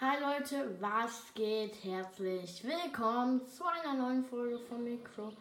Hi 0.00 0.16
Leute, 0.20 0.76
was 0.80 1.32
geht? 1.34 1.84
Herzlich 1.84 2.64
willkommen 2.64 3.46
zu 3.46 3.62
einer 3.64 3.94
neuen 3.94 4.24
Folge 4.24 4.58
von 4.58 4.82
Micro 4.82 5.32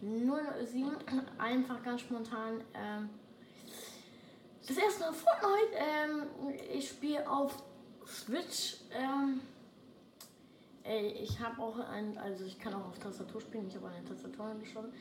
07. 0.00 0.96
Einfach 1.38 1.80
ganz 1.84 2.00
spontan. 2.00 2.60
Ähm, 2.74 3.08
das 4.66 4.76
erste 4.76 5.02
Mal 5.02 5.12
Fortnite. 5.12 5.76
Ähm, 5.76 6.54
ich 6.76 6.88
spiele 6.88 7.30
auf 7.30 7.62
Switch. 8.04 8.78
Ähm, 8.92 9.42
ey, 10.82 11.12
ich 11.12 11.38
habe 11.38 11.62
auch 11.62 11.78
ein, 11.78 12.18
also 12.18 12.44
ich 12.44 12.58
kann 12.58 12.74
auch 12.74 12.88
auf 12.88 12.98
Tastatur 12.98 13.40
spielen. 13.40 13.68
Ich 13.68 13.76
habe 13.76 13.90
eine 13.90 14.04
Tastatur 14.04 14.56
geschossen. 14.58 14.92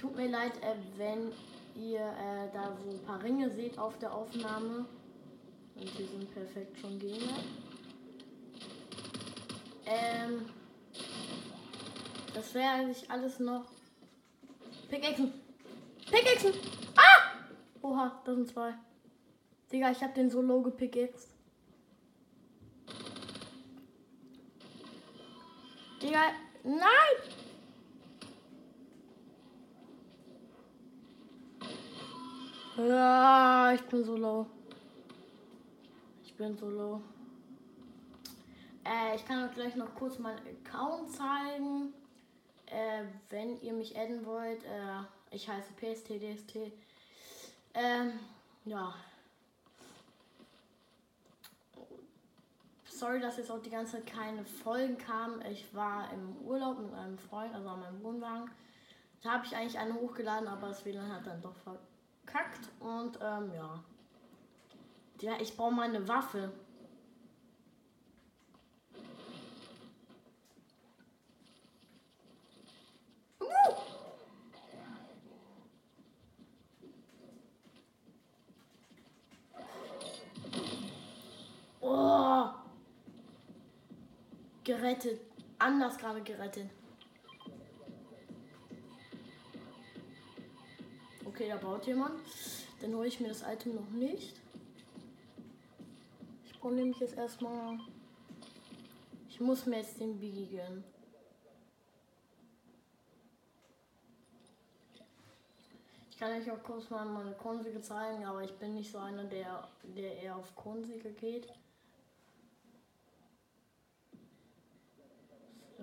Tut 0.00 0.14
mir 0.14 0.28
leid, 0.28 0.52
äh, 0.62 0.76
wenn 0.96 1.32
ihr 1.74 1.98
äh, 1.98 2.48
da 2.52 2.76
so 2.76 2.90
ein 2.90 3.02
paar 3.02 3.20
Ringe 3.24 3.50
seht 3.50 3.76
auf 3.76 3.98
der 3.98 4.14
Aufnahme. 4.14 4.84
Und 5.74 5.98
die 5.98 6.04
sind 6.04 6.32
perfekt 6.32 6.78
schon 6.78 7.00
Gegner. 7.00 7.38
Ähm, 9.86 10.46
das 12.34 12.54
wäre 12.54 12.70
eigentlich 12.70 13.10
alles 13.10 13.38
noch. 13.38 13.64
Pickaxen! 14.88 15.32
Pickaxen! 16.10 16.52
Ah! 16.96 17.38
Oha, 17.82 18.22
das 18.24 18.34
sind 18.36 18.48
zwei. 18.48 18.74
Digga, 19.72 19.90
ich 19.90 20.02
hab 20.02 20.14
den 20.14 20.30
so 20.30 20.40
low 20.42 20.62
gepickaxed. 20.62 21.34
Digga, 26.00 26.32
nein! 26.62 27.42
Ja, 32.76 33.72
ich 33.74 33.82
bin 33.82 34.04
so 34.04 34.16
low. 34.16 34.46
Ich 36.24 36.34
bin 36.34 36.56
so 36.56 36.68
low. 36.68 37.00
Äh, 38.92 39.16
ich 39.16 39.24
kann 39.24 39.48
euch 39.48 39.54
gleich 39.54 39.74
noch 39.76 39.94
kurz 39.94 40.18
meinen 40.18 40.40
Account 40.46 41.10
zeigen. 41.10 41.94
Äh, 42.66 43.04
wenn 43.30 43.60
ihr 43.62 43.72
mich 43.72 43.96
adden 43.98 44.24
wollt, 44.26 44.62
äh, 44.64 45.00
ich 45.30 45.48
heiße 45.48 45.72
PSTDST. 45.74 46.72
Ähm, 47.74 48.18
ja. 48.64 48.94
Sorry, 52.84 53.20
dass 53.20 53.38
jetzt 53.38 53.50
auch 53.50 53.62
die 53.62 53.70
ganze 53.70 53.92
Zeit 53.92 54.06
keine 54.06 54.44
Folgen 54.44 54.98
kamen. 54.98 55.42
Ich 55.50 55.74
war 55.74 56.12
im 56.12 56.36
Urlaub 56.46 56.78
mit 56.78 56.92
einem 56.94 57.18
Freund, 57.18 57.54
also 57.54 57.68
an 57.68 57.80
meinem 57.80 58.02
Wohnwagen. 58.02 58.50
Da 59.22 59.32
habe 59.32 59.46
ich 59.46 59.56
eigentlich 59.56 59.78
eine 59.78 59.94
hochgeladen, 59.94 60.48
aber 60.48 60.68
das 60.68 60.84
WLAN 60.84 61.12
hat 61.12 61.26
dann 61.26 61.40
doch 61.40 61.56
verkackt. 61.56 62.68
Und 62.80 63.18
ähm, 63.22 63.52
ja. 63.54 63.82
Ja, 65.20 65.40
ich 65.40 65.56
brauche 65.56 65.72
mal 65.72 65.88
eine 65.88 66.06
Waffe. 66.06 66.52
Gerettet. 84.72 85.20
Anders 85.58 85.98
gerade 85.98 86.22
gerettet. 86.22 86.70
Okay, 91.24 91.48
da 91.48 91.56
baut 91.56 91.86
jemand. 91.86 92.14
Dann 92.80 92.94
hole 92.94 93.08
ich 93.08 93.20
mir 93.20 93.28
das 93.28 93.42
Item 93.42 93.74
noch 93.74 93.90
nicht. 93.90 94.34
Ich 96.46 96.58
brauche 96.58 96.74
nämlich 96.74 96.98
jetzt 97.00 97.16
erstmal. 97.16 97.78
Ich 99.28 99.40
muss 99.40 99.66
mir 99.66 99.78
jetzt 99.78 100.00
den 100.00 100.18
Biggie 100.18 100.56
gönnen. 100.56 100.84
Ich 106.10 106.18
kann 106.18 106.40
euch 106.40 106.50
auch 106.50 106.62
kurz 106.62 106.88
mal 106.88 107.04
meine 107.04 107.34
Kronsiege 107.34 107.80
zeigen, 107.80 108.24
aber 108.24 108.42
ich 108.42 108.52
bin 108.52 108.74
nicht 108.74 108.92
so 108.92 108.98
einer, 108.98 109.24
der, 109.24 109.68
der 109.82 110.22
eher 110.22 110.36
auf 110.36 110.54
Kronsiege 110.54 111.10
geht. 111.10 111.48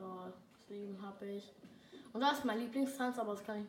Ja, 0.10 0.34
sieben 0.68 1.02
habe 1.02 1.26
ich. 1.26 1.54
Und 2.14 2.22
das 2.22 2.40
ist 2.40 2.46
mein 2.46 2.60
Lieblingstanz, 2.60 3.20
aber 3.20 3.34
das 3.34 3.44
kann 3.44 3.62
ich. 3.62 3.68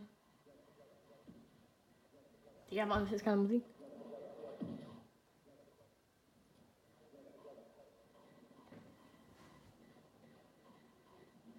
Digga, 2.71 2.89
warum 2.89 3.05
ist 3.05 3.13
jetzt 3.13 3.25
keine 3.25 3.37
Musik? 3.37 3.65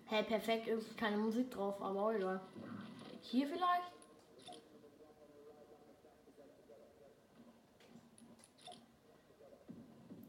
Hey, 0.05 0.23
perfekt, 0.23 0.67
ist 0.67 0.97
keine 0.97 1.17
Musik 1.17 1.51
drauf, 1.51 1.81
aber 1.81 2.15
egal. 2.15 2.41
Hier 3.21 3.47
vielleicht? 3.47 3.93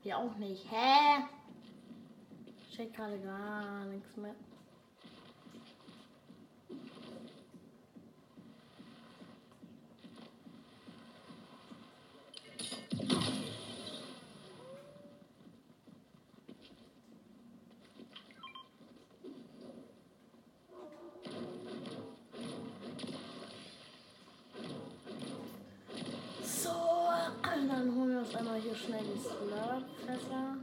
Hier 0.02 0.18
auch 0.18 0.36
nicht. 0.36 0.70
Hä? 0.70 1.24
Check 2.74 2.94
gerade 2.94 3.18
gar 3.18 3.84
nichts 3.86 4.16
mehr. 4.16 4.34
So, 26.42 26.70
dann 27.44 27.94
holen 27.94 28.10
wir 28.10 28.18
uns 28.20 28.34
einmal 28.34 28.60
hier 28.60 28.74
schnell 28.74 29.04
die 29.04 29.20
Slurp-Fässer. 29.20 30.56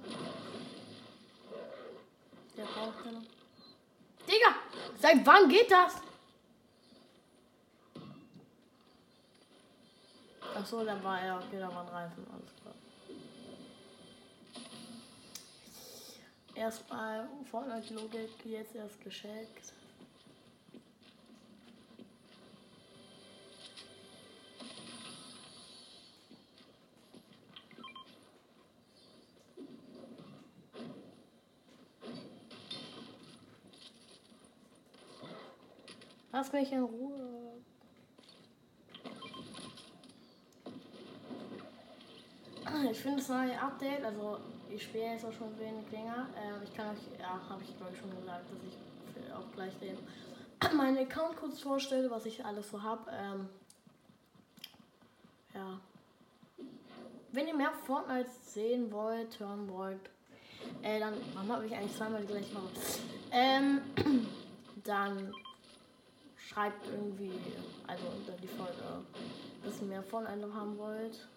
Der 2.59 2.65
braucht 2.65 3.03
keine. 3.05 3.21
Digga! 4.27 4.53
Seit 5.09 5.25
wann 5.25 5.49
geht 5.49 5.71
das? 5.71 5.95
Ach 10.55 10.65
so, 10.65 10.85
da 10.85 11.03
war 11.03 11.19
er. 11.19 11.37
Okay, 11.37 11.59
da 11.59 11.73
waren 11.73 11.87
Reifen. 11.87 12.27
Alles 12.31 12.53
klar. 12.61 12.75
Erstmal 16.53 17.27
Fortnite-Logik 17.49 18.45
jetzt 18.45 18.75
erst 18.75 19.01
gescheckt. 19.01 19.73
Lass 36.51 36.61
mich 36.61 36.71
in 36.71 36.83
Ruhe. 36.83 37.61
Ich 42.91 42.99
finde 42.99 43.17
das 43.17 43.29
neue 43.29 43.61
Update, 43.61 44.03
also 44.03 44.39
ich 44.69 44.83
spiele 44.83 45.11
jetzt 45.11 45.25
auch 45.25 45.31
schon 45.31 45.59
wenig 45.59 45.91
länger. 45.91 46.27
Äh, 46.35 46.63
ich 46.63 46.75
kann 46.75 46.87
euch, 46.89 47.19
ja, 47.19 47.39
habe 47.49 47.61
ich 47.61 47.77
glaube 47.77 47.91
ich 47.93 47.99
schon 47.99 48.09
gesagt, 48.09 48.45
dass 48.49 48.59
ich 48.67 49.33
auch 49.33 49.51
gleich 49.53 49.73
den 49.79 49.97
meinen 50.77 50.97
Account 50.97 51.37
kurz 51.37 51.59
vorstelle, 51.59 52.09
was 52.09 52.25
ich 52.25 52.43
alles 52.43 52.69
so 52.71 52.81
habe. 52.81 53.11
Ähm, 53.11 53.49
ja. 55.53 55.79
Wenn 57.31 57.47
ihr 57.47 57.55
mehr 57.55 57.73
Fortnite 57.85 58.29
sehen 58.43 58.91
wollt, 58.91 59.39
hören 59.39 59.69
wollt, 59.69 60.09
äh, 60.81 60.99
dann, 60.99 61.13
habe 61.47 61.67
ich 61.67 61.75
eigentlich 61.75 61.95
zweimal 61.95 62.21
die 62.21 62.27
gleiche 62.27 62.53
Nummer? 62.53 62.69
Ähm, 63.31 63.81
dann 64.83 65.31
schreibt 66.49 66.85
irgendwie, 66.87 67.31
also 67.85 68.03
unter 68.07 68.33
die 68.41 68.47
Folge, 68.47 68.83
ein 68.83 69.61
bisschen 69.61 69.89
mehr 69.89 70.03
von 70.03 70.25
einem 70.25 70.53
haben 70.53 70.77
wollt. 70.77 71.27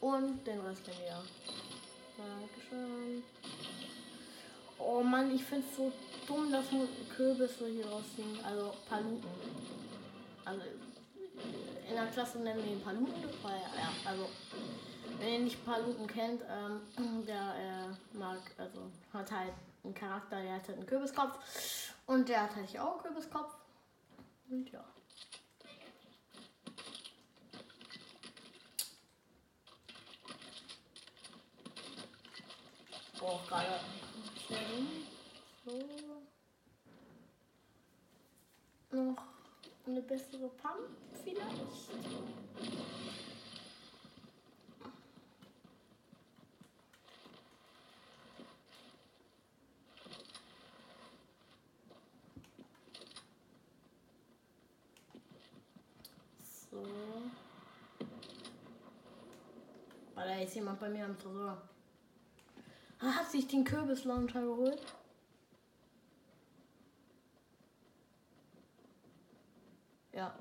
Und 0.00 0.46
den 0.46 0.60
Rest 0.60 0.82
wenn 0.86 1.06
ihr. 1.06 1.22
Dankeschön. 2.16 3.22
Oh 4.78 5.02
Mann, 5.02 5.34
ich 5.34 5.42
finde 5.42 5.66
es 5.68 5.76
so 5.76 5.92
dumm, 6.26 6.52
dass 6.52 6.70
man 6.70 6.88
Kürbisse 7.16 7.66
hier 7.66 7.86
rausziehen. 7.86 8.38
Also 8.44 8.74
Paluten. 8.88 9.28
Also 10.44 10.62
in 11.88 11.94
der 11.94 12.06
Klasse 12.06 12.38
nennen 12.38 12.62
wir 12.64 12.72
ihn 12.72 12.80
Paluten, 12.80 13.24
weil 13.42 13.60
ja, 13.76 13.90
also 14.04 14.28
wenn 15.18 15.32
ihr 15.32 15.38
nicht 15.40 15.64
Paluten 15.64 16.06
kennt, 16.06 16.42
ähm, 16.42 17.24
der 17.26 17.34
äh, 17.34 18.16
mag, 18.16 18.38
also 18.56 18.82
hat 19.12 19.30
halt 19.30 19.52
einen 19.84 19.94
Charakter, 19.94 20.40
der 20.40 20.54
hat 20.54 20.68
halt 20.68 20.78
einen 20.78 20.86
Kürbiskopf 20.86 21.38
und 22.08 22.28
der 22.28 22.42
hat 22.42 22.56
halt 22.56 22.78
auch 22.78 22.94
einen 22.94 23.02
Kürbiskopf. 23.02 23.54
Und 24.50 24.70
ja. 24.72 24.84
Oh, 33.20 33.38
gerade 33.46 33.80
schnell 34.46 34.64
rum. 34.72 34.88
So. 38.90 38.96
Noch 38.96 39.22
eine 39.86 40.00
bessere 40.00 40.48
Pump 40.48 40.88
vielleicht. 41.22 41.56
So. 56.70 56.84
Oh, 60.14 60.20
da 60.20 60.34
ist 60.48 60.54
jemand 60.54 60.80
bei 60.80 60.88
mir 60.88 61.04
am 61.04 61.18
Tresor. 61.18 61.60
Hat 63.00 63.30
sich 63.30 63.46
den 63.46 63.64
Kürbislauncher 63.64 64.40
geholt? 64.40 64.80
Ja. 70.12 70.34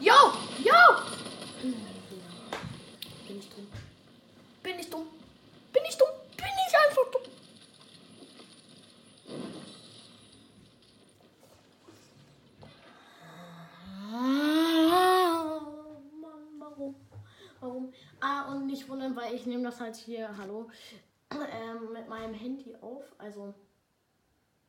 Jo! 0.00 0.14
Jo! 0.64 0.72
Bin 1.62 3.38
ich 3.38 3.50
dumm? 3.50 3.66
Bin 4.62 4.78
ich 4.78 4.90
dumm? 4.90 5.06
Bin 5.72 5.82
ich 5.86 5.98
dumm? 5.98 6.08
Bin 6.38 6.46
ich 6.66 6.74
einfach 6.88 7.10
dumm? 7.12 7.22
Ah, 14.10 15.60
Mann, 16.20 16.42
warum? 16.58 16.94
Warum? 17.60 17.92
Ah, 18.20 18.52
und 18.52 18.66
nicht 18.66 18.88
wundern, 18.88 19.07
weil 19.18 19.34
ich 19.34 19.46
nehme 19.46 19.64
das 19.64 19.80
halt 19.80 19.96
hier, 19.96 20.36
hallo, 20.38 20.70
ähm, 21.32 21.92
mit 21.92 22.08
meinem 22.08 22.34
Handy 22.34 22.74
auf. 22.80 23.04
Also, 23.18 23.52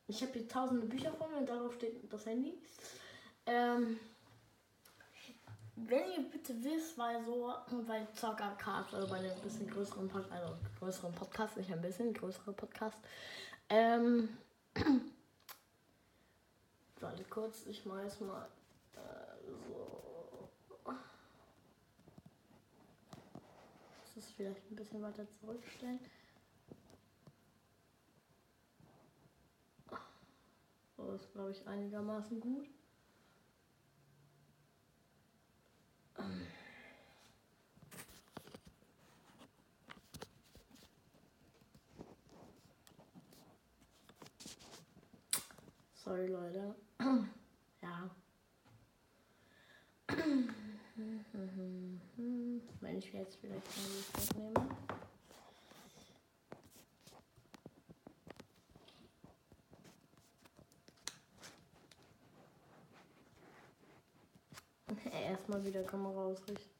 ich 0.08 0.20
habe 0.22 0.32
hier 0.32 0.48
tausende 0.48 0.86
Bücher 0.86 1.12
von 1.12 1.30
mir 1.30 1.38
und 1.38 1.48
darauf 1.48 1.74
steht 1.74 2.12
das 2.12 2.26
Handy. 2.26 2.58
Ähm, 3.46 3.98
wenn 5.76 6.10
ihr 6.10 6.28
bitte 6.30 6.52
wisst, 6.62 6.98
weil 6.98 7.24
so, 7.24 7.54
weil 7.86 8.06
Zockercast, 8.12 8.92
also 8.92 9.08
bei 9.08 9.18
einem 9.18 9.40
bisschen 9.40 9.70
größeren 9.70 10.08
Podcast, 10.08 10.32
also 10.32 10.54
größeren 10.78 11.12
Podcast, 11.14 11.56
nicht 11.56 11.72
ein 11.72 11.80
bisschen, 11.80 12.12
größere 12.12 12.52
Podcast, 12.52 12.98
ähm, 13.68 14.36
warte 17.00 17.24
kurz, 17.24 17.66
ich 17.66 17.86
mache 17.86 18.02
jetzt 18.02 18.20
mal 18.20 18.48
äh, 18.96 19.50
so. 19.68 20.10
Das 24.14 24.24
ist 24.24 24.29
vielleicht 24.40 24.70
ein 24.70 24.76
bisschen 24.76 25.02
weiter 25.02 25.26
zurückstellen. 25.38 26.00
So 30.96 31.12
ist, 31.12 31.30
glaube 31.32 31.50
ich, 31.50 31.66
einigermaßen 31.66 32.40
gut. 32.40 32.66
Sorry, 45.94 46.28
Leute. 46.28 46.74
ja. 47.82 48.10
Wenn 52.80 52.96
ich 52.96 53.12
jetzt 53.30 53.38
vielleicht 53.40 54.34
die 54.34 54.38
nehme. 54.38 54.68
Erstmal 65.12 65.64
wieder 65.64 65.82
Kamera 65.84 66.24
ausrichten. 66.24 66.70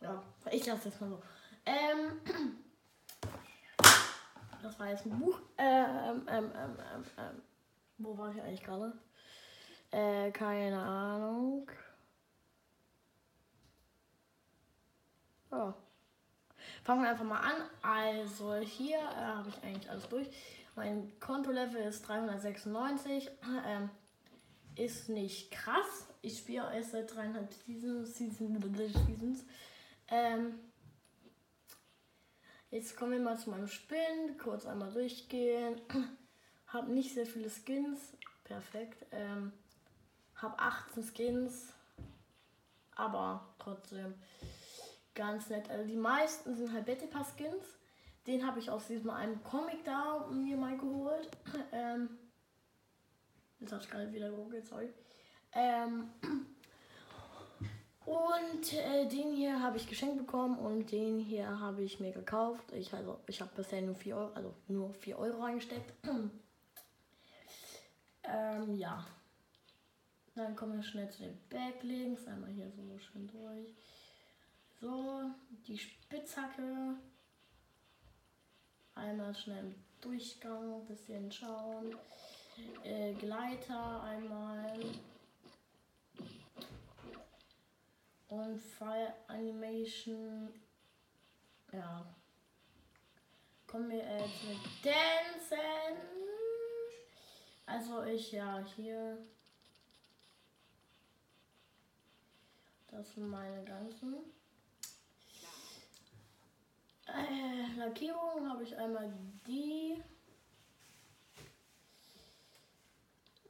Ja, 0.00 0.22
ich 0.52 0.66
lasse 0.66 0.90
das 0.90 1.00
mal 1.00 1.10
so. 1.10 1.22
Ähm, 1.64 2.20
das 4.62 4.78
war 4.78 4.88
jetzt 4.88 5.06
ein 5.06 5.18
Buch. 5.18 5.40
Ähm, 5.56 6.26
ähm, 6.28 6.52
ähm, 6.54 6.76
ähm, 6.94 7.04
ähm. 7.16 7.42
Wo 7.98 8.16
war 8.16 8.30
ich 8.32 8.40
eigentlich 8.40 8.62
gerade? 8.62 8.96
Äh, 9.90 10.30
keine 10.32 10.78
Ahnung. 10.78 11.70
Ja. 15.50 15.74
Fangen 16.84 17.02
wir 17.02 17.10
einfach 17.10 17.24
mal 17.24 17.40
an. 17.40 17.62
Also 17.82 18.54
hier 18.56 18.98
äh, 18.98 19.00
habe 19.00 19.48
ich 19.48 19.62
eigentlich 19.62 19.90
alles 19.90 20.08
durch. 20.08 20.28
Mein 20.74 21.18
Kontolevel 21.20 21.82
ist 21.82 22.06
396. 22.06 23.30
Ähm, 23.66 23.90
ist 24.76 25.08
nicht 25.08 25.50
krass. 25.50 26.06
Ich 26.22 26.38
spiele 26.38 26.72
erst 26.72 26.92
seit 26.92 27.14
dreieinhalb 27.14 27.52
Seasons. 27.52 28.16
Season, 28.16 28.60
Seasons. 29.06 29.44
Ähm, 30.08 30.54
jetzt 32.70 32.96
kommen 32.96 33.12
wir 33.12 33.20
mal 33.20 33.38
zu 33.38 33.50
meinem 33.50 33.68
Spinnen. 33.68 34.38
Kurz 34.38 34.66
einmal 34.66 34.92
durchgehen. 34.92 35.80
Hab 36.68 36.88
nicht 36.88 37.14
sehr 37.14 37.26
viele 37.26 37.50
Skins. 37.50 38.12
Perfekt. 38.44 39.06
Ähm, 39.10 39.52
hab 40.40 40.60
18 40.60 41.02
Skins. 41.02 41.72
Aber 42.94 43.54
trotzdem 43.58 44.14
ganz 45.14 45.48
nett. 45.50 45.68
Also 45.70 45.84
die 45.86 45.96
meisten 45.96 46.54
sind 46.56 46.72
halt 46.72 46.86
Battle 46.86 47.08
Pass 47.08 47.34
Skins. 47.36 47.78
Den 48.26 48.46
habe 48.46 48.58
ich 48.58 48.70
aus 48.70 48.86
diesem 48.86 49.10
einen 49.10 49.42
Comic 49.42 49.84
da 49.84 50.26
mir 50.30 50.56
mal 50.56 50.76
geholt. 50.76 51.30
Ähm, 51.72 52.18
habe 53.72 53.82
ich 53.82 53.90
gerade 53.90 54.12
wieder 54.12 54.30
gegoogelt, 54.30 54.66
sorry. 54.66 54.88
Ähm, 55.52 56.10
und 58.06 58.72
äh, 58.72 59.08
den 59.08 59.34
hier 59.34 59.60
habe 59.60 59.76
ich 59.76 59.88
geschenkt 59.88 60.18
bekommen 60.18 60.56
und 60.58 60.92
den 60.92 61.18
hier 61.18 61.58
habe 61.58 61.82
ich 61.82 61.98
mir 61.98 62.12
gekauft. 62.12 62.72
Ich, 62.72 62.92
also, 62.94 63.18
ich 63.26 63.40
habe 63.40 63.50
bisher 63.56 63.82
nur 63.82 63.96
4 63.96 64.16
Euro, 64.16 64.32
also 64.34 64.54
nur 64.68 64.94
4 64.94 65.18
Euro 65.18 65.42
reingesteckt. 65.42 65.92
ähm, 68.22 68.74
ja. 68.76 69.04
Dann 70.38 70.54
kommen 70.54 70.76
wir 70.76 70.84
schnell 70.84 71.10
zu 71.10 71.24
den 71.24 71.36
Backlinks. 71.50 72.28
Einmal 72.28 72.50
hier 72.50 72.70
so 72.70 72.96
schön 73.00 73.26
durch. 73.26 73.74
So, 74.80 75.32
die 75.66 75.76
Spitzhacke. 75.76 76.94
Einmal 78.94 79.34
schnell 79.34 79.64
im 79.64 79.74
Durchgang, 80.00 80.86
bisschen 80.86 81.32
schauen. 81.32 81.96
Äh, 82.84 83.14
Gleiter 83.14 84.00
einmal. 84.04 84.78
Und 88.28 88.60
Fire 88.60 89.14
Animation. 89.26 90.50
Ja. 91.72 92.06
Kommen 93.66 93.90
wir 93.90 94.04
jetzt 94.04 94.44
mit 94.44 94.58
Dancen. 94.84 95.98
Also 97.66 98.04
ich 98.04 98.30
ja 98.30 98.64
hier. 98.76 99.18
Das 102.90 103.14
sind 103.14 103.28
meine 103.28 103.64
ganzen. 103.64 104.14
Äh, 107.06 107.78
Lackierung 107.78 108.48
habe 108.48 108.62
ich 108.62 108.76
einmal 108.76 109.12
die. 109.46 110.02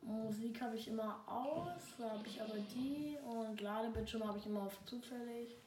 Musik 0.03 0.61
habe 0.63 0.77
ich 0.77 0.89
immer 0.89 1.23
aus, 1.27 1.83
da 1.99 2.11
habe 2.11 2.27
ich 2.27 2.41
aber 2.41 2.59
die 2.59 3.19
und 3.23 3.61
Ladebildschirm 3.61 4.27
habe 4.27 4.39
ich 4.39 4.47
immer 4.47 4.63
auf 4.63 4.79
zufällig. 4.87 5.59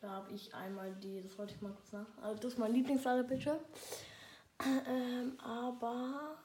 Da 0.00 0.08
habe 0.10 0.32
ich 0.32 0.54
einmal 0.54 0.94
die, 0.94 1.20
das 1.20 1.36
wollte 1.36 1.54
ich 1.54 1.60
mal 1.60 1.72
kurz 1.72 1.92
nach. 1.92 2.06
Also 2.22 2.40
das 2.42 2.52
ist 2.52 2.58
mein 2.58 2.72
Lieblingsladebildschirm. 2.72 3.58
Ähm, 4.86 5.38
aber 5.40 6.38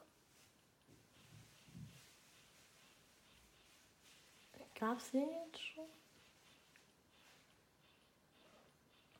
gab 4.74 4.98
es 4.98 5.12
den 5.12 5.30
jetzt 5.30 5.62
schon? 5.62 5.86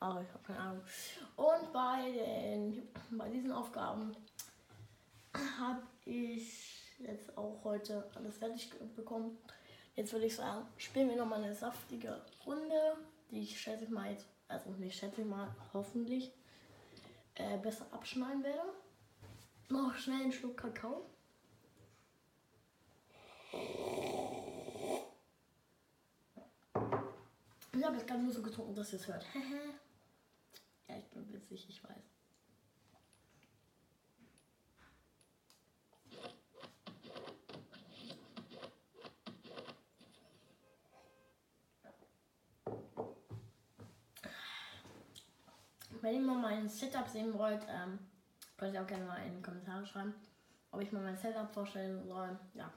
Aber 0.00 0.22
ich 0.22 0.28
habe 0.28 0.44
keine 0.46 0.58
Ahnung. 0.58 0.82
Und 1.36 1.72
bei, 1.72 2.10
den, 2.10 2.88
bei 3.10 3.28
diesen 3.28 3.52
Aufgaben 3.52 4.14
habe 5.58 5.82
ich 6.04 6.76
jetzt 6.98 7.36
auch 7.36 7.62
heute 7.64 8.04
alles 8.14 8.38
fertig 8.38 8.70
bekommen. 8.94 9.38
Jetzt 9.94 10.12
würde 10.12 10.26
ich 10.26 10.36
sagen, 10.36 10.66
spielen 10.76 11.08
wir 11.08 11.16
nochmal 11.16 11.42
eine 11.42 11.54
saftige 11.54 12.20
Runde, 12.44 12.96
die 13.30 13.40
ich 13.40 13.58
schätze 13.60 13.84
ich 13.84 13.90
mal 13.90 14.10
jetzt, 14.10 14.26
also 14.48 14.70
nicht 14.70 14.98
schätze 14.98 15.22
ich 15.22 15.26
mal, 15.26 15.48
hoffentlich 15.72 16.32
äh, 17.34 17.56
besser 17.58 17.86
abschneiden 17.92 18.44
werde. 18.44 18.72
Noch 19.68 19.94
schnell 19.94 20.22
einen 20.22 20.32
Schluck 20.32 20.56
Kakao. 20.56 21.06
Ich 27.72 27.84
habe 27.84 27.96
jetzt 27.96 28.06
gerade 28.06 28.22
nur 28.22 28.32
so 28.32 28.42
getrunken, 28.42 28.74
dass 28.74 28.92
ihr 28.92 28.98
es 28.98 29.06
hört. 29.08 29.24
ja, 30.88 30.96
ich 30.96 31.08
bin 31.10 31.32
witzig, 31.32 31.66
ich 31.68 31.82
weiß. 31.82 32.16
Wenn 46.02 46.14
ihr 46.14 46.20
mal 46.20 46.38
mein 46.38 46.68
Setup 46.68 47.08
sehen 47.08 47.36
wollt, 47.36 47.66
ähm, 47.68 47.98
könnt 48.56 48.74
ihr 48.74 48.82
auch 48.82 48.86
gerne 48.86 49.06
mal 49.06 49.26
in 49.26 49.36
die 49.36 49.42
Kommentare 49.42 49.84
schreiben, 49.84 50.14
ob 50.70 50.80
ich 50.80 50.92
mal 50.92 51.02
mein 51.02 51.16
Setup 51.16 51.52
vorstellen 51.52 52.06
soll. 52.06 52.38
Ja. 52.54 52.72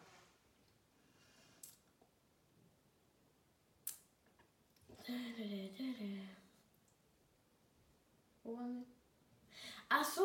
Ach 9.90 10.04
so, 10.04 10.24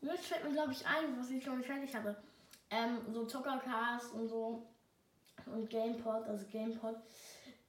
jetzt 0.00 0.26
fällt 0.26 0.44
mir 0.44 0.52
glaube 0.52 0.72
ich 0.72 0.86
ein, 0.86 1.18
was 1.18 1.30
ich 1.30 1.44
schon 1.44 1.62
fertig 1.62 1.94
hatte. 1.94 2.16
Ähm, 2.70 2.98
so 3.12 3.24
Zockercast 3.24 4.12
und 4.14 4.28
so 4.28 4.66
und 5.46 5.70
GamePod, 5.70 6.26
also 6.26 6.46
GamePod. 6.46 6.96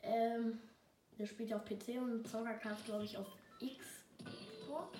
Ähm, 0.01 0.59
der 1.17 1.25
spielt 1.25 1.49
ja 1.49 1.57
auf 1.57 1.65
PC 1.65 2.01
und 2.01 2.27
Zockercast 2.27 2.85
glaube 2.85 3.05
ich 3.05 3.17
auf 3.17 3.27
Xbox. 3.59 4.97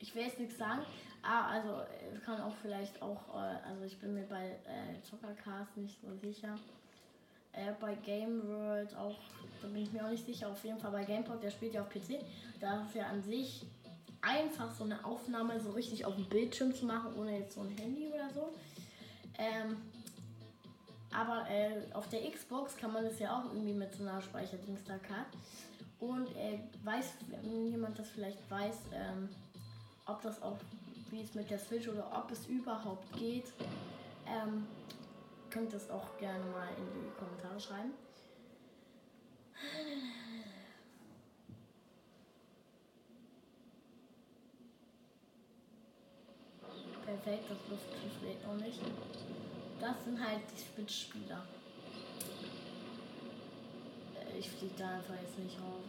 Ich 0.00 0.14
will 0.14 0.22
jetzt 0.22 0.38
nichts 0.38 0.58
sagen. 0.58 0.84
Ah, 1.22 1.48
also 1.48 1.82
kann 2.24 2.40
auch 2.40 2.54
vielleicht 2.62 3.02
auch, 3.02 3.34
äh, 3.34 3.58
also 3.66 3.82
ich 3.84 3.98
bin 3.98 4.14
mir 4.14 4.26
bei 4.26 4.60
äh, 4.64 5.02
Zockercast 5.02 5.76
nicht 5.76 6.00
so 6.00 6.14
sicher. 6.16 6.56
Äh, 7.58 7.72
bei 7.80 7.94
Game 7.96 8.46
World 8.46 8.94
auch, 8.96 9.16
da 9.60 9.68
bin 9.68 9.82
ich 9.82 9.92
mir 9.92 10.04
auch 10.04 10.10
nicht 10.10 10.24
sicher. 10.24 10.48
Auf 10.48 10.62
jeden 10.64 10.78
Fall 10.78 10.92
bei 10.92 11.04
GamePod, 11.04 11.42
der 11.42 11.50
spielt 11.50 11.74
ja 11.74 11.82
auf 11.82 11.88
PC. 11.88 12.20
Da 12.60 12.82
ist 12.82 12.94
ja 12.94 13.06
an 13.06 13.22
sich 13.22 13.66
einfach 14.20 14.72
so 14.72 14.84
eine 14.84 15.04
Aufnahme 15.04 15.58
so 15.60 15.70
richtig 15.70 16.04
auf 16.04 16.14
dem 16.14 16.26
Bildschirm 16.26 16.74
zu 16.74 16.86
machen, 16.86 17.14
ohne 17.16 17.38
jetzt 17.38 17.54
so 17.54 17.62
ein 17.62 17.70
Handy 17.76 18.08
oder 18.08 18.30
so. 18.32 18.52
Ähm, 19.38 19.76
aber 21.12 21.48
äh, 21.50 21.92
auf 21.94 22.08
der 22.08 22.30
Xbox 22.30 22.76
kann 22.76 22.92
man 22.92 23.04
das 23.04 23.18
ja 23.18 23.36
auch 23.36 23.52
irgendwie 23.52 23.72
mit 23.72 23.92
so 23.94 24.02
einer 24.02 24.20
Speicherdienstag 24.20 25.00
Und 26.00 26.28
äh, 26.36 26.58
weiß, 26.84 27.14
jemand 27.42 27.98
das 27.98 28.08
vielleicht 28.10 28.38
weiß, 28.50 28.76
ähm, 28.92 29.28
ob 30.06 30.22
das 30.22 30.40
auch, 30.42 30.56
wie 31.10 31.22
es 31.22 31.34
mit 31.34 31.50
der 31.50 31.58
Switch 31.58 31.88
oder 31.88 32.10
ob 32.12 32.30
es 32.30 32.46
überhaupt 32.46 33.10
geht, 33.16 33.46
ähm, 34.26 34.66
könnt 35.50 35.72
es 35.72 35.90
auch 35.90 36.16
gerne 36.18 36.44
mal 36.46 36.68
in 36.76 36.86
die 36.92 37.10
Kommentare 37.18 37.60
schreiben. 37.60 37.92
Perfekt, 47.04 47.44
das 47.48 47.58
Luftschiff 47.70 48.22
lädt 48.22 48.46
noch 48.46 48.56
nicht. 48.56 48.80
Das 49.80 50.04
sind 50.04 50.20
halt 50.20 50.40
die 50.54 50.60
Spitzspieler. 50.60 51.42
Äh, 54.14 54.38
ich 54.38 54.50
fliege 54.50 54.74
da 54.76 54.90
einfach 54.90 55.14
jetzt 55.14 55.38
nicht 55.38 55.56
rauf. 55.58 55.84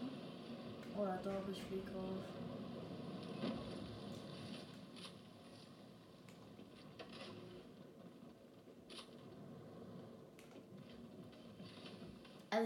Oder 0.97 1.19
doch, 1.23 1.51
ich 1.51 1.61
fliege 1.63 1.91
rauf. 1.91 2.23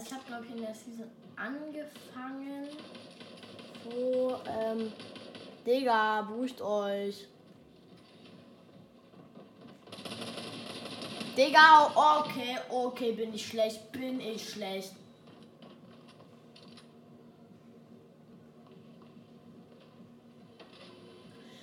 Ich 0.05 0.11
habe 0.11 0.23
glaube 0.25 0.45
ich 0.45 0.51
in 0.51 0.61
der 0.61 0.75
Season 0.75 1.09
angefangen, 1.37 2.67
wo, 3.85 4.35
ähm, 4.49 4.91
Digga, 5.65 6.23
beruhigt 6.23 6.61
euch. 6.61 7.25
Digga, 11.37 11.91
okay, 11.95 12.57
okay, 12.69 13.13
bin 13.13 13.33
ich 13.33 13.47
schlecht, 13.47 13.91
bin 13.93 14.19
ich 14.19 14.49
schlecht. 14.49 14.93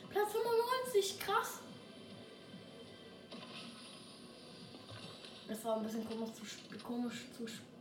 Platz 0.08 0.32
95, 0.32 1.20
krass. 1.20 1.58
Das 5.46 5.64
war 5.64 5.76
ein 5.76 5.82
bisschen 5.82 6.08
komisch 6.08 6.30
zu, 6.32 6.78
komisch 6.78 7.26
zu 7.36 7.46
spielen, 7.46 7.79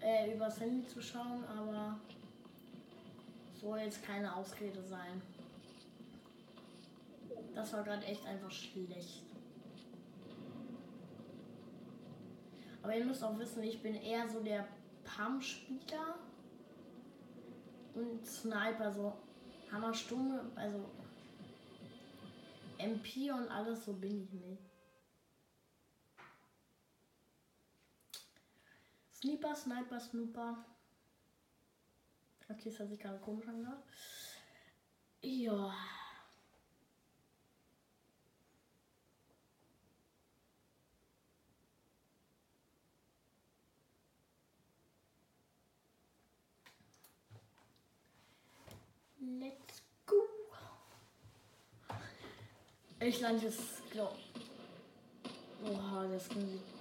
äh, 0.00 0.34
übers 0.34 0.60
Handy 0.60 0.86
zu 0.86 1.02
schauen, 1.02 1.44
aber 1.44 1.98
soll 3.60 3.78
jetzt 3.80 4.04
keine 4.04 4.34
Ausrede 4.34 4.82
sein. 4.82 5.20
Das 7.54 7.72
war 7.72 7.82
gerade 7.82 8.04
echt 8.06 8.24
einfach 8.26 8.50
schlecht. 8.50 9.22
Aber 12.82 12.96
ihr 12.96 13.04
müsst 13.04 13.22
auch 13.22 13.38
wissen, 13.38 13.62
ich 13.62 13.82
bin 13.82 13.94
eher 13.94 14.26
so 14.28 14.40
der 14.40 14.66
Pam-Spieler 15.04 16.14
und 17.94 18.26
Sniper, 18.26 18.90
so 18.90 19.12
Hammerstumme, 19.70 20.50
also 20.54 20.86
MP 22.78 23.30
und 23.30 23.48
alles, 23.50 23.84
so 23.84 23.92
bin 23.92 24.22
ich 24.24 24.32
nicht. 24.32 24.69
Sniper, 29.22 29.54
Sniper, 29.54 30.00
Snooper. 30.00 30.64
Okay, 32.48 32.70
das 32.70 32.80
hat 32.80 32.88
sich 32.88 32.98
gerade 32.98 33.18
komisch 33.18 33.46
angehört. 33.46 33.84
Ja. 35.22 35.74
Let's 49.18 49.82
go. 50.06 50.16
Ich 53.00 53.20
lande 53.20 53.44
jetzt, 53.44 53.90
glaub. 53.90 54.16
Oha, 55.62 56.06
das 56.08 56.26
sieht. 56.26 56.79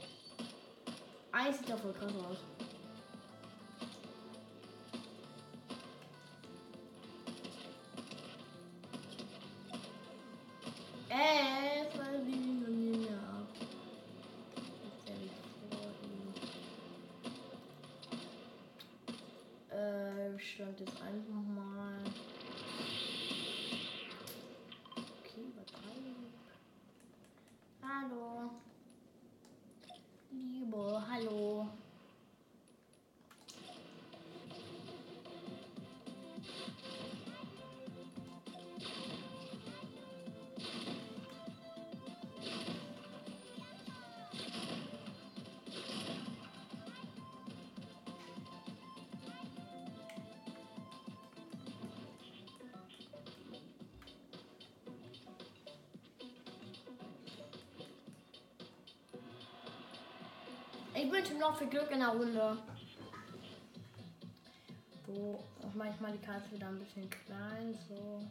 Eins 1.31 1.57
sieht 1.57 1.69
ja 1.69 1.77
voll 1.77 1.93
krass 1.93 2.11
Ich 60.93 61.11
wünsche 61.11 61.33
ihm 61.33 61.39
noch 61.39 61.57
viel 61.57 61.67
Glück 61.67 61.89
in 61.91 61.99
der 61.99 62.09
Runde. 62.09 62.57
So, 65.05 65.39
auch 65.61 65.73
manchmal 65.75 66.11
die 66.11 66.25
Karte 66.25 66.51
wieder 66.51 66.67
ein 66.67 66.79
bisschen 66.79 67.09
klein, 67.09 67.77
so. 67.87 68.21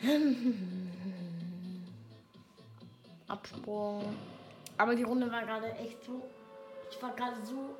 Absprung. 3.28 4.16
Aber 4.76 4.94
die 4.94 5.02
Runde 5.02 5.30
war 5.30 5.42
gerade 5.42 5.72
echt 5.72 6.02
so. 6.04 6.22
Ich 6.90 7.02
war 7.02 7.14
gerade 7.14 7.44
so 7.44 7.76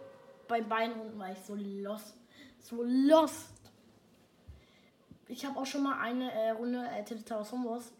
bei 0.51 0.61
beiden 0.61 0.99
Runden 0.99 1.19
war 1.19 1.33
ich 1.33 1.39
so 1.39 1.55
lost. 1.55 2.15
So 2.59 2.83
lost. 2.83 3.49
Ich 5.29 5.45
habe 5.47 5.59
auch 5.59 5.67
schon 5.67 5.85
mal 5.85 5.99
eine 6.01 6.31
äh, 6.33 6.51
Runde 6.51 6.87
äh, 6.89 7.05
Tilted 7.05 7.29
Towers 7.29 7.53
Homos 7.53 7.93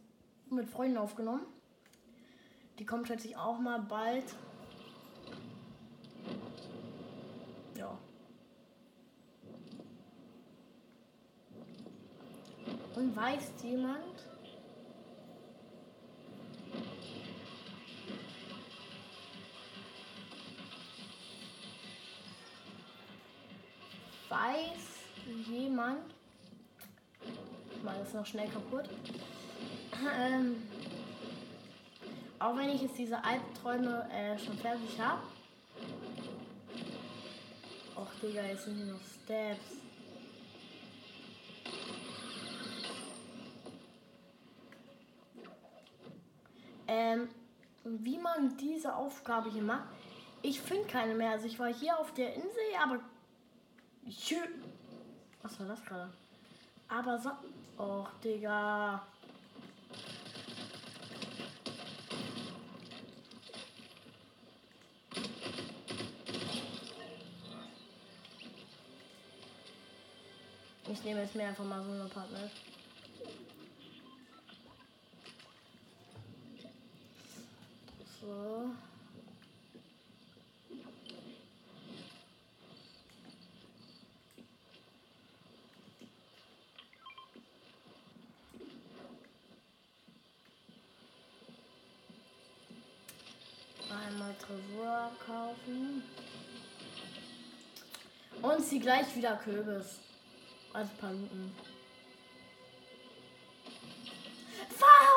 mit 0.51 0.69
Freunden 0.69 0.99
aufgenommen. 0.99 1.47
Die 2.81 2.87
kommt 2.87 3.07
schätze 3.07 3.29
ich 3.29 3.37
auch 3.37 3.59
mal 3.59 3.79
bald. 3.79 4.25
Ja. 7.77 7.99
Und 12.97 13.15
weiß 13.15 13.53
jemand? 13.63 14.25
Weiß 24.31 25.51
jemand? 25.51 26.15
Ich 27.77 27.83
mache 27.83 27.99
das 27.99 28.15
noch 28.15 28.25
schnell 28.25 28.49
kaputt. 28.49 28.89
Ähm, 30.19 30.57
auch 32.41 32.57
wenn 32.57 32.71
ich 32.71 32.83
jetzt 32.83 32.99
diese 32.99 33.23
Albträume 33.23 34.09
äh, 34.11 34.39
schon 34.39 34.57
fertig 34.59 34.99
habe. 34.99 35.23
Och, 37.95 38.09
Digga, 38.23 38.43
jetzt 38.43 38.65
sind 38.65 38.77
hier 38.77 38.87
noch 38.87 39.01
Steps. 39.01 39.77
Ähm, 46.89 47.29
wie 47.85 48.19
man 48.19 48.57
diese 48.57 48.97
Aufgabe 48.97 49.51
hier 49.51 49.63
macht. 49.63 49.85
Ich 50.43 50.61
finde 50.61 50.87
keine 50.87 51.15
mehr. 51.15 51.33
Also 51.33 51.47
ich 51.47 51.59
war 51.59 51.73
hier 51.73 51.99
auf 51.99 52.13
der 52.15 52.35
Insel, 52.35 52.51
aber... 52.83 53.01
Was 55.43 55.61
war 55.61 55.67
das 55.67 55.85
gerade? 55.85 56.11
Aber 56.89 57.19
so... 57.19 57.31
Och, 57.79 58.11
Digga. 58.25 59.07
Ich 70.93 71.05
nehme 71.05 71.21
jetzt 71.21 71.37
mir 71.37 71.47
einfach 71.47 71.65
mal 71.65 71.85
so 71.85 71.93
eine 71.93 72.05
Partner. 72.07 72.51
So. 78.21 78.71
Einmal 93.95 94.35
Tresor 94.35 95.13
kaufen. 95.25 96.03
Und 98.43 98.65
sie 98.65 98.81
gleich 98.81 99.15
wieder 99.15 99.37
Kürbis. 99.37 100.01
Also 100.73 100.91
Paluten. 101.01 101.53
Warum? 104.79 105.17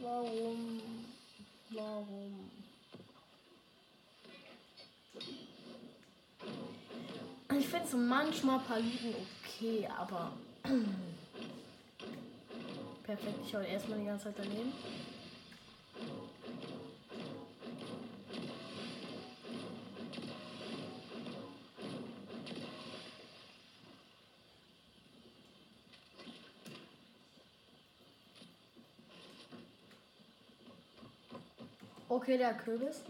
Warum? 0.00 0.80
Warum? 1.70 2.50
Ich 7.58 7.66
finde 7.68 7.88
so 7.88 7.96
manchmal 7.96 8.60
Paluten 8.60 9.14
okay, 9.44 9.88
aber 9.98 10.32
perfekt. 13.02 13.38
Ich 13.46 13.54
hau 13.54 13.60
erstmal 13.60 13.98
die 13.98 14.04
ganze 14.04 14.24
Zeit 14.24 14.34
daneben. 14.36 14.72
Okay, 32.26 32.38
der 32.38 32.54
Kürbis. 32.54 33.02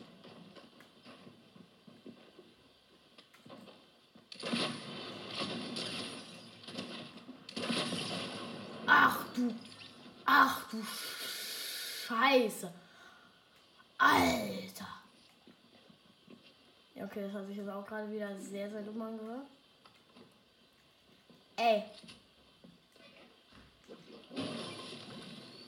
Ach 8.87 9.24
du. 9.35 9.55
Ach 10.26 10.68
du 10.70 10.85
Scheiße. 12.07 12.70
Alter. 13.96 14.87
Ja, 16.94 17.05
okay, 17.07 17.22
das 17.22 17.33
hat 17.33 17.46
sich 17.46 17.57
jetzt 17.57 17.70
auch 17.70 17.87
gerade 17.87 18.12
wieder 18.12 18.38
sehr, 18.38 18.70
sehr 18.70 18.83
dumm 18.83 19.00
angehört. 19.00 19.46
Ey. 21.57 21.85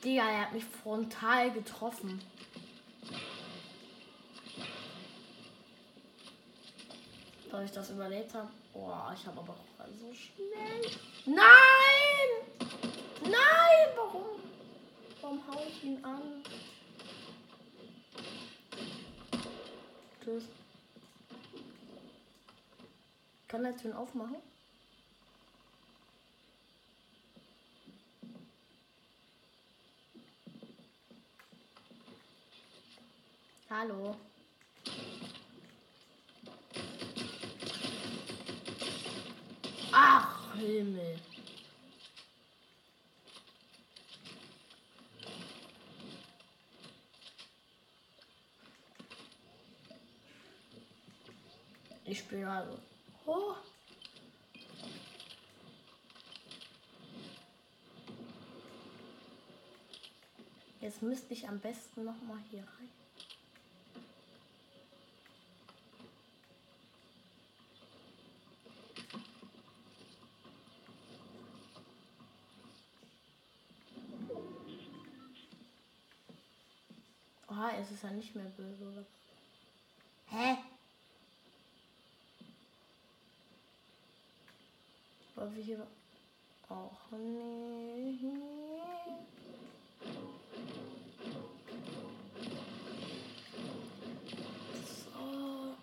Digga, 0.04 0.28
er 0.28 0.42
hat 0.42 0.52
mich 0.52 0.66
frontal 0.66 1.50
getroffen. 1.50 2.20
Dass 7.58 7.66
ich 7.66 7.72
das 7.72 7.90
überlebt 7.90 8.32
habe. 8.34 8.48
Boah, 8.72 9.12
ich 9.18 9.26
habe 9.26 9.40
aber 9.40 9.52
auch 9.52 9.86
so 10.00 10.14
schnell. 10.14 10.80
Nein! 11.26 11.38
Nein! 13.22 13.88
Warum? 13.96 14.26
Warum 15.20 15.42
hau 15.48 15.60
ich 15.66 15.82
ihn 15.82 16.04
an? 16.04 16.44
Tschüss. 20.22 20.44
Kann 23.48 23.64
er 23.64 23.76
Türen 23.76 23.96
aufmachen? 23.96 24.36
Hallo. 33.68 34.14
Ach, 40.00 40.54
Himmel. 40.68 41.18
Ich 52.04 52.24
bin 52.26 52.44
also. 52.44 52.78
Oh. 53.24 53.54
Jetzt 60.80 61.02
müsste 61.02 61.32
ich 61.32 61.48
am 61.48 61.58
besten 61.60 62.04
noch 62.04 62.20
mal 62.22 62.38
hier 62.50 62.60
rein. 62.60 63.07
Es 77.88 77.94
ist 77.94 78.02
ja 78.04 78.10
nicht 78.10 78.36
mehr 78.36 78.44
böse. 78.54 79.06
Hä? 80.26 80.58
Wollen 85.34 85.56
wir 85.56 85.62
hier 85.62 85.86
auch 86.68 87.10
nicht? 87.12 88.24
So. 94.84 95.74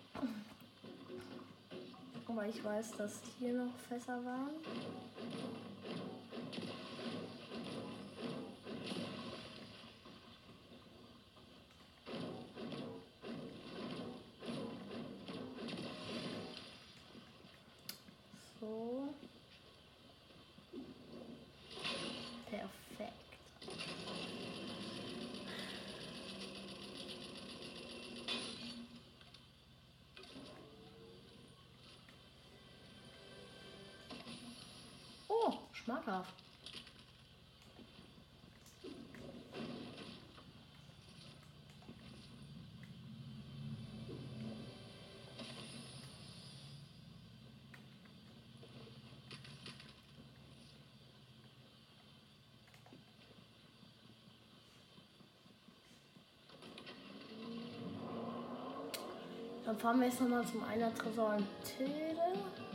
Aber 2.28 2.46
ich 2.46 2.62
weiß, 2.62 2.92
dass 2.98 3.20
hier 3.40 3.54
noch 3.54 3.76
Fässer 3.88 4.24
waren. 4.24 4.54
Schmackhaft. 35.86 36.34
Dann 59.64 59.78
fahren 59.78 60.00
wir 60.00 60.08
jetzt 60.08 60.20
nochmal 60.20 60.44
zum 60.46 60.64
Einer 60.64 60.92
Tresor 60.92 61.36
im 61.36 61.46
Tilde. 61.62 62.65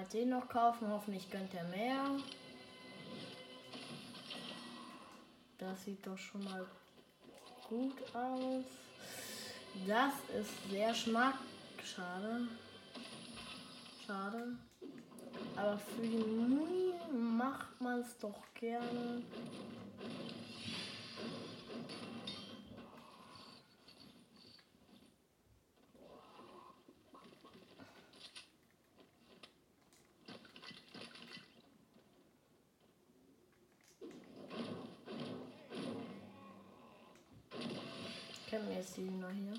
Einmal 0.00 0.12
den 0.12 0.30
noch 0.30 0.48
kaufen, 0.48 0.88
hoffentlich 0.88 1.30
gönnt 1.30 1.52
er 1.54 1.64
mehr. 1.64 2.06
Das 5.58 5.84
sieht 5.84 6.06
doch 6.06 6.16
schon 6.16 6.42
mal 6.44 6.66
gut 7.68 7.96
aus. 8.14 8.64
Das 9.86 10.14
ist 10.38 10.70
sehr 10.70 10.94
schmack. 10.94 11.34
Schade. 11.84 12.48
Schade. 14.06 14.56
Aber 15.56 15.76
für 15.76 16.02
die 16.02 16.16
Muni 16.16 16.94
macht 17.12 17.78
man 17.80 18.00
es 18.00 18.16
doch 18.18 18.42
gerne. 18.54 19.22
Jetzt 38.80 38.96
die 38.96 39.02
noch 39.02 39.28
hier? 39.28 39.52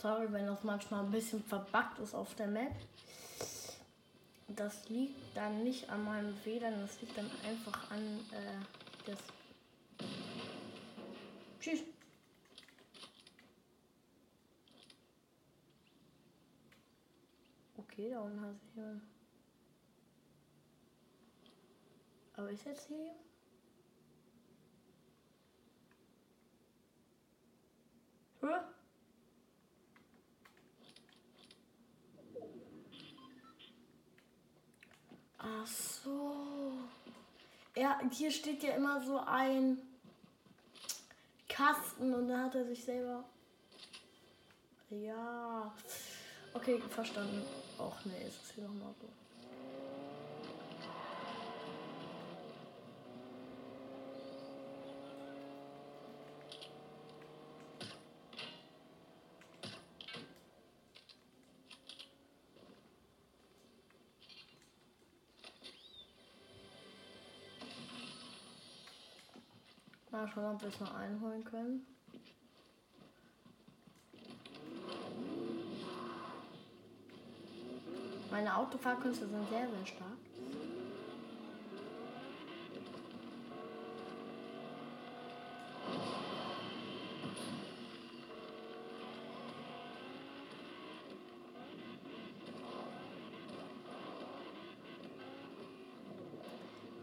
Sorry, 0.00 0.32
wenn 0.32 0.46
das 0.46 0.64
manchmal 0.64 1.04
ein 1.04 1.10
bisschen 1.10 1.44
verbuggt 1.44 1.98
ist 2.02 2.14
auf 2.14 2.34
der 2.36 2.46
Map. 2.46 2.72
Das 4.48 4.88
liegt 4.88 5.36
dann 5.36 5.64
nicht 5.64 5.90
an 5.90 6.02
meinem 6.02 6.34
WLAN, 6.46 6.80
das 6.80 6.98
liegt 7.02 7.18
dann 7.18 7.30
einfach 7.46 7.90
an 7.90 8.20
äh, 8.32 9.04
das. 9.04 9.18
Tschüss. 11.60 11.80
Okay, 17.98 18.10
da 18.10 18.20
unten 18.20 18.42
hast 18.42 18.60
du 18.60 18.66
hier. 18.74 19.00
Aber 22.34 22.50
ist 22.50 22.66
jetzt 22.66 22.88
hier? 22.88 23.14
Hä? 28.42 28.58
Ach 35.38 35.66
so. 35.66 36.72
Ja, 37.74 37.98
hier 38.10 38.30
steht 38.30 38.62
ja 38.62 38.74
immer 38.74 39.02
so 39.02 39.20
ein 39.20 39.78
Kasten 41.48 42.12
und 42.12 42.28
da 42.28 42.42
hat 42.42 42.56
er 42.56 42.66
sich 42.66 42.84
selber. 42.84 43.24
Ja. 44.90 45.74
Okay, 46.56 46.80
verstanden. 46.88 47.42
Och 47.76 47.96
nee, 48.06 48.26
ist 48.26 48.42
es 48.42 48.52
hier 48.54 48.64
nochmal 48.64 48.94
so. 48.98 49.08
Mal 70.10 70.26
schauen, 70.26 70.54
ob 70.54 70.62
wir 70.62 70.68
es 70.70 70.80
noch 70.80 70.94
einholen 70.94 71.44
können. 71.44 71.95
Meine 78.46 78.58
Autofahrkünste 78.58 79.26
sind 79.26 79.48
sehr, 79.50 79.68
sehr 79.68 79.86
stark. 79.86 80.06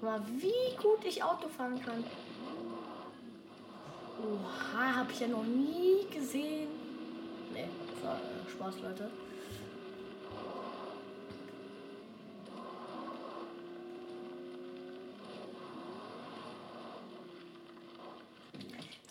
Mal, 0.01 0.21
wie 0.37 0.81
gut 0.81 1.03
ich 1.03 1.21
Auto 1.21 1.49
fahren 1.49 1.77
kann. 1.83 2.05
Oha, 4.21 4.95
habe 4.95 5.11
ich 5.11 5.19
ja 5.19 5.27
noch 5.27 5.43
nie 5.43 6.07
gesehen. 6.09 6.69
Nee, 7.53 7.67
das 7.93 8.01
war 8.05 8.15
äh, 8.15 8.49
Spaß, 8.49 8.81
Leute. 8.81 9.11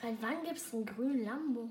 Seit 0.02 0.20
wann 0.20 0.42
gibt 0.42 0.56
es 0.58 0.74
einen 0.74 0.84
grünen 0.84 1.24
Lambo? 1.24 1.68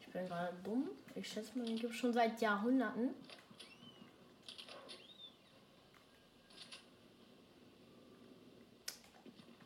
Ich 0.00 0.06
bin 0.06 0.24
gerade 0.24 0.56
dumm. 0.62 0.88
Ich 1.16 1.28
schätze 1.28 1.58
mal, 1.58 1.66
den 1.66 1.76
gibt 1.76 1.92
es 1.92 1.98
schon 1.98 2.12
seit 2.12 2.40
Jahrhunderten. 2.40 3.12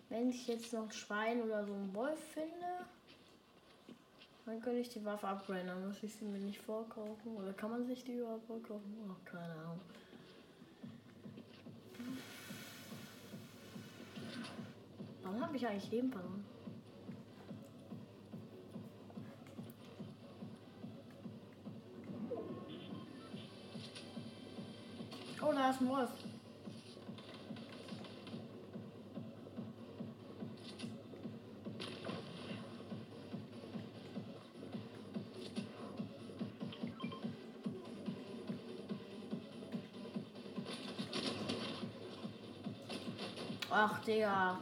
Wenn 0.09 0.31
ich 0.31 0.47
jetzt 0.49 0.73
noch 0.73 0.85
ein 0.85 0.93
Schwein 0.93 1.43
oder 1.43 1.67
so 1.67 1.75
einen 1.75 1.95
Wolf 1.95 2.19
finde, 2.33 2.87
dann 4.47 4.63
könnte 4.63 4.81
ich 4.81 4.89
die 4.89 5.05
Waffe 5.05 5.29
upgraden. 5.29 5.67
Dann 5.67 5.89
muss 5.89 6.03
ich 6.03 6.15
sie 6.15 6.25
mir 6.25 6.39
nicht 6.39 6.63
vorkaufen. 6.63 7.37
Oder 7.37 7.53
kann 7.53 7.71
man 7.71 7.87
sich 7.87 8.03
die 8.03 8.15
überhaupt 8.15 8.47
vorkaufen? 8.47 8.97
Oh, 9.11 9.31
keine 9.31 9.53
Ahnung. 9.53 9.81
Warum 15.33 15.47
habe 15.47 15.57
ich 15.57 15.67
eigentlich 15.67 15.91
Leben 15.91 16.13
verloren? 16.13 16.45
Oh, 25.41 25.53
da 25.55 25.71
ist 25.71 25.81
ein 25.81 25.89
Wolf. 25.89 26.11
Ach, 43.71 43.99
Digga. 44.05 44.61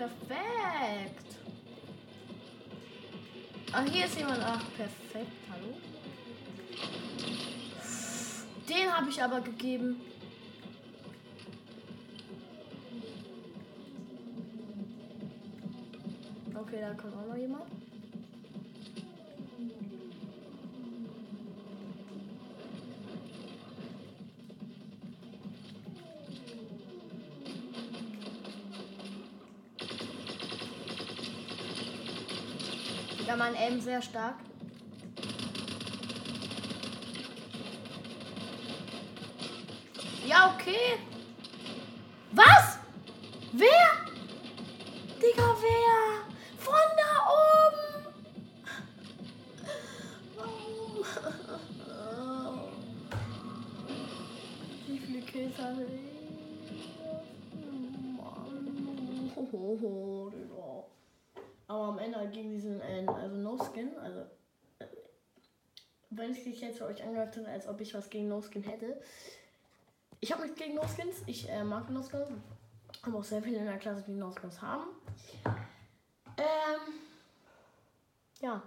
Perfekt. 0.00 1.36
Ach, 3.70 3.84
hier 3.84 4.06
ist 4.06 4.16
jemand. 4.16 4.38
Ach, 4.42 4.64
perfekt. 4.74 5.30
Hallo. 5.52 5.76
Den 8.66 8.96
habe 8.96 9.10
ich 9.10 9.22
aber 9.22 9.42
gegeben. 9.42 10.00
Okay, 16.54 16.80
da 16.80 16.94
kommt 16.94 17.16
auch 17.16 17.26
noch 17.26 17.36
jemand. 17.36 17.79
Aim 33.70 33.80
sehr 33.80 34.02
stark. 34.02 34.34
Ja, 40.26 40.52
okay. 40.52 40.98
Was? 42.32 42.78
Wer? 43.52 43.90
Digga, 45.22 45.54
wer? 45.60 46.24
Von 46.58 46.74
da 46.98 47.12
oben. 47.38 47.86
Warum? 51.86 52.58
Wie 54.88 54.98
viele 54.98 55.20
Kills 55.22 55.58
hatte 55.58 55.84
ich? 55.84 56.10
Mann. 58.16 59.32
Hohoho. 59.36 60.19
Aber 62.14 62.18
am 62.18 62.18
Ende 62.18 62.18
halt 62.18 62.32
gegen 62.32 62.50
diesen, 62.50 62.80
äh, 62.80 63.06
also 63.06 63.36
No 63.36 63.56
Skin, 63.56 63.96
also 63.98 64.20
äh, 64.78 64.86
wenn 66.10 66.32
es 66.32 66.44
sich 66.44 66.60
jetzt 66.60 66.78
für 66.78 66.86
euch 66.86 67.02
angehört 67.02 67.36
hat, 67.36 67.46
als 67.46 67.68
ob 67.68 67.80
ich 67.80 67.94
was 67.94 68.10
gegen 68.10 68.28
No 68.28 68.42
Skin 68.42 68.62
hätte. 68.62 69.00
Ich 70.20 70.32
habe 70.32 70.42
nichts 70.42 70.58
gegen 70.58 70.74
No 70.74 70.82
Skins, 70.82 71.22
ich 71.26 71.48
äh, 71.48 71.64
mag 71.64 71.88
No 71.90 72.02
Skins. 72.02 72.28
Habe 73.02 73.16
auch 73.16 73.24
sehr 73.24 73.42
viele 73.42 73.58
in 73.58 73.66
der 73.66 73.78
Klasse, 73.78 74.04
die 74.06 74.12
No 74.12 74.30
Skins 74.32 74.60
haben. 74.60 74.88
Ähm, 76.36 76.94
ja. 78.40 78.62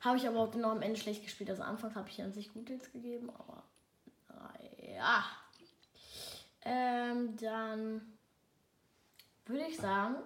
Habe 0.00 0.16
ich 0.16 0.28
aber 0.28 0.40
auch 0.40 0.54
noch 0.54 0.70
am 0.70 0.82
Ende 0.82 0.98
schlecht 0.98 1.24
gespielt. 1.24 1.50
Also 1.50 1.62
anfangs 1.62 1.96
habe 1.96 2.08
ich 2.08 2.22
an 2.22 2.32
sich 2.32 2.52
gut 2.52 2.70
jetzt 2.70 2.92
gegeben, 2.92 3.30
aber 3.30 3.64
äh, 4.60 4.94
ja. 4.94 5.24
Ähm, 6.62 7.36
dann 7.36 8.17
würde 9.48 9.64
ich 9.64 9.76
sagen, 9.76 10.16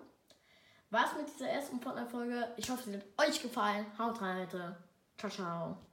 was 0.90 1.14
mit 1.16 1.28
dieser 1.28 1.48
ersten 1.48 1.80
Fortnite-Folge. 1.80 2.52
Ich 2.56 2.68
hoffe, 2.70 2.90
sie 2.90 2.96
hat 2.96 3.28
euch 3.28 3.40
gefallen. 3.40 3.86
Haut 3.98 4.20
rein, 4.20 4.38
Leute. 4.38 4.76
Ciao, 5.16 5.30
ciao. 5.30 5.91